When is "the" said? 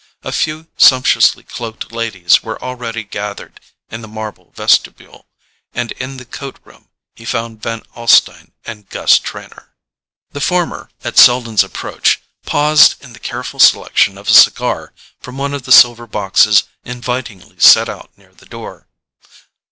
4.01-4.07, 6.17-6.25, 10.31-10.41, 13.13-13.19, 15.65-15.71, 18.33-18.47